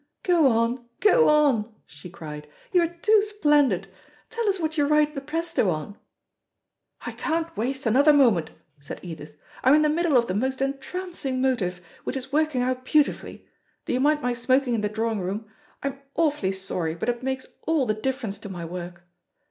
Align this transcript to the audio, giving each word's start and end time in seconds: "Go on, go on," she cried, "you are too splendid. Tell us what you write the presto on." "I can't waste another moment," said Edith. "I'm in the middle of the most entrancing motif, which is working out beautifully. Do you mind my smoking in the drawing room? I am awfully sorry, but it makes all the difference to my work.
"Go 0.23 0.47
on, 0.47 0.85
go 0.99 1.27
on," 1.29 1.75
she 1.85 2.09
cried, 2.09 2.47
"you 2.71 2.81
are 2.81 2.87
too 2.87 3.21
splendid. 3.21 3.87
Tell 4.31 4.49
us 4.49 4.59
what 4.59 4.75
you 4.75 4.87
write 4.87 5.13
the 5.13 5.21
presto 5.21 5.69
on." 5.69 5.95
"I 7.05 7.11
can't 7.11 7.55
waste 7.55 7.85
another 7.85 8.11
moment," 8.11 8.49
said 8.79 8.99
Edith. 9.03 9.37
"I'm 9.63 9.75
in 9.75 9.83
the 9.83 9.89
middle 9.89 10.17
of 10.17 10.25
the 10.25 10.33
most 10.33 10.59
entrancing 10.59 11.39
motif, 11.39 11.81
which 12.03 12.17
is 12.17 12.31
working 12.33 12.63
out 12.63 12.83
beautifully. 12.83 13.47
Do 13.85 13.93
you 13.93 13.99
mind 13.99 14.23
my 14.23 14.33
smoking 14.33 14.73
in 14.73 14.81
the 14.81 14.89
drawing 14.89 15.19
room? 15.19 15.45
I 15.83 15.89
am 15.89 15.99
awfully 16.15 16.51
sorry, 16.53 16.95
but 16.95 17.07
it 17.07 17.21
makes 17.21 17.45
all 17.67 17.85
the 17.85 17.93
difference 17.93 18.39
to 18.39 18.49
my 18.49 18.65
work. 18.65 19.03